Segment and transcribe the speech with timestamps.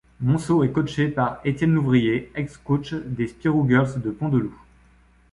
[0.19, 4.59] Monceau est coaché par Étienne Louvrier, ex-coach des Spirou Girls de Pont-de-Loup.